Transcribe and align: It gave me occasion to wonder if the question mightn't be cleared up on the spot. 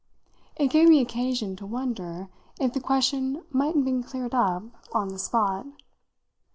It 0.55 0.71
gave 0.71 0.89
me 0.89 0.99
occasion 0.99 1.55
to 1.57 1.67
wonder 1.67 2.29
if 2.59 2.73
the 2.73 2.79
question 2.79 3.43
mightn't 3.51 3.85
be 3.85 4.01
cleared 4.01 4.33
up 4.33 4.63
on 4.95 5.09
the 5.09 5.19
spot. 5.19 5.67